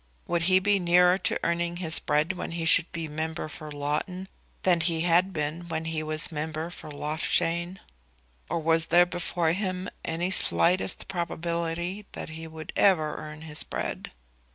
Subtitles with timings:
[0.25, 4.27] Would he be nearer to earning his bread when he should be member for Loughton
[4.63, 7.79] than he had been when he was member for Loughshane?
[8.49, 14.09] Or was there before him any slightest probability that he would ever earn his bread?